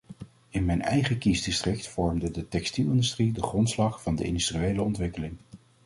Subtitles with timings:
[0.49, 5.37] In mijn eigen kiesdistrict vormde de textielindustrie de grondslag van de industriële ontwikkeling.